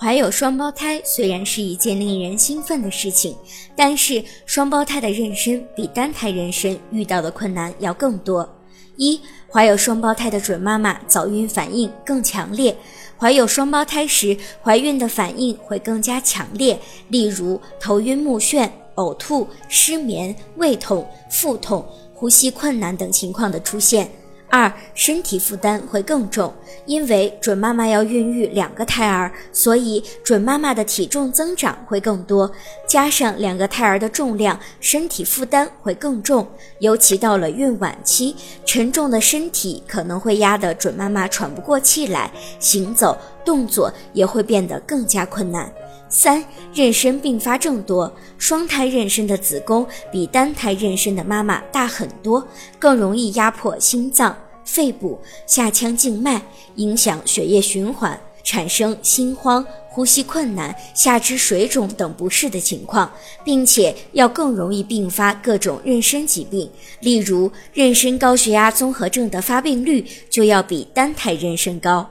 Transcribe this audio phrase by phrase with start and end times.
[0.00, 3.36] 怀有双胞胎虽然是一件令人兴奋的事情，
[3.74, 8.48] 但是双胞胎的妊娠比单胎妊娠遇到的困难要更多。
[8.96, 9.20] 一、
[9.52, 12.76] 怀有双胞胎的准妈妈早孕反应更强烈，
[13.18, 16.78] 怀有双胞胎时怀孕的反应会更加强烈，
[17.08, 21.84] 例如头晕目眩、呕吐、失眠、胃痛、腹痛、
[22.14, 24.08] 呼吸困难等情况的出现。
[24.50, 26.52] 二、身体负担会更重，
[26.86, 32.50] 因为准妈妈要孕育两个胎儿，所以准妈妈的体重增长会更多，
[32.86, 36.46] 加上两个胎儿的重量，身体负担会更重。
[36.80, 38.34] 尤其到了孕晚期，
[38.64, 45.70] 沉重的身体可能会压得准妈妈喘不过气来，行走动作也会变得更加困难。
[46.08, 46.42] 三、
[46.74, 52.46] 妊娠并发症多，双胎妊娠的子宫比单胎妊娠的妈妈大很多，
[52.78, 56.40] 更容易压迫心脏、肺部、下腔静脉，
[56.76, 63.10] 影响血液循环，产生心慌、呼吸困难、下肢水肿等不适的情况，
[63.44, 72.08] 并且要更容易并发各种妊娠疾病，例如妊娠高血压综合症的发病率就要比单胎妊娠高。